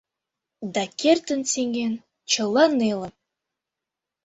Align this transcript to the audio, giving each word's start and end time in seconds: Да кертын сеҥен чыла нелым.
Да 0.73 0.83
кертын 0.99 1.41
сеҥен 1.51 1.93
чыла 2.31 2.65
нелым. 2.79 3.13